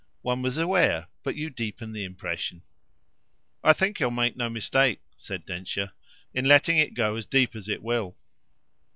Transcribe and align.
One 0.23 0.41
was 0.41 0.57
aware, 0.57 1.09
but 1.21 1.35
you 1.35 1.51
deepen 1.51 1.91
the 1.91 2.05
impression." 2.05 2.63
"I 3.63 3.71
think 3.73 3.99
you'll 3.99 4.09
make 4.09 4.35
no 4.35 4.49
mistake," 4.49 4.99
said 5.15 5.45
Densher, 5.45 5.91
"in 6.33 6.45
letting 6.45 6.77
it 6.79 6.95
go 6.95 7.17
as 7.17 7.27
deep 7.27 7.55
as 7.55 7.69
it 7.69 7.83
will." 7.83 8.17